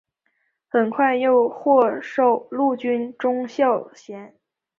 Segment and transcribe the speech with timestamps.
[0.67, 4.35] 很快又获授陆军中校衔。